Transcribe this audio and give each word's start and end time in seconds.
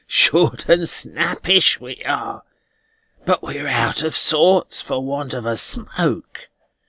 "Short 0.07 0.67
and 0.67 0.89
snappish 0.89 1.79
we 1.79 2.01
are! 2.05 2.41
But 3.23 3.43
we're 3.43 3.67
out 3.67 4.01
of 4.01 4.17
sorts 4.17 4.81
for 4.81 5.05
want 5.05 5.35
of 5.35 5.45
a 5.45 5.55
smoke. 5.55 6.49